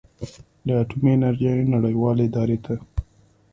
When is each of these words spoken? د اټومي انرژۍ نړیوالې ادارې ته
د 0.65 0.67
اټومي 0.81 1.11
انرژۍ 1.17 1.51
نړیوالې 1.73 2.23
ادارې 2.27 2.57
ته 2.65 2.73